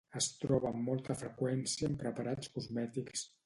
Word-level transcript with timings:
Es 0.19 0.27
troba 0.43 0.67
amb 0.69 0.81
molta 0.91 1.17
freqüència 1.21 1.91
en 1.93 2.01
preparats 2.03 2.53
cosmètics. 2.59 3.29